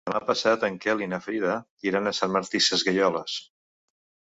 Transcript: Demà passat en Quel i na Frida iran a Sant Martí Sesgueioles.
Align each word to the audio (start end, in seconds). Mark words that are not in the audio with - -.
Demà 0.09 0.19
passat 0.27 0.65
en 0.67 0.79
Quel 0.85 1.03
i 1.07 1.09
na 1.11 1.21
Frida 1.27 1.59
iran 1.91 2.09
a 2.13 2.17
Sant 2.23 2.35
Martí 2.41 2.67
Sesgueioles. 2.73 3.41